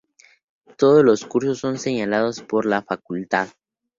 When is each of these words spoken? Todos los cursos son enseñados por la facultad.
Todos 0.79 1.03
los 1.05 1.25
cursos 1.25 1.59
son 1.59 1.73
enseñados 1.75 2.41
por 2.41 2.65
la 2.65 2.81
facultad. 2.81 3.49